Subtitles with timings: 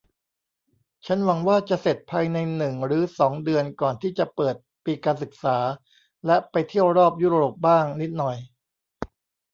[1.05, 5.57] ฉันหวังว่าจะเสร็จภายในหนึ่งหรือสองเดือนก่อนที่จะเปิดปีการศึกษา
[6.25, 8.37] และไปเที่ยวรอบยุโรปบ้างนิดหน่อย